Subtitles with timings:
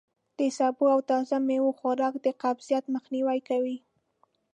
[0.39, 3.77] د سبو او تازه میوو خوراک د قبضیت مخنوی کوي.